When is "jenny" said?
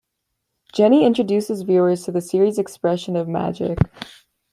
0.73-1.05